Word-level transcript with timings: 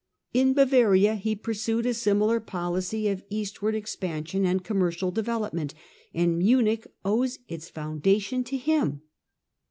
In 0.33 0.55
Bavaria 0.55 1.13
he 1.13 1.35
pursued 1.35 1.85
a 1.85 1.93
similar 1.93 2.39
policy 2.39 3.07
of 3.07 3.23
eastward 3.29 3.75
expan 3.75 4.27
sion 4.27 4.47
and 4.47 4.63
commercial 4.63 5.11
development, 5.11 5.75
and 6.11 6.39
Munich 6.39 6.87
owes 7.05 7.37
its 7.47 7.69
foundation 7.69 8.43
to 8.45 8.57
him. 8.57 9.03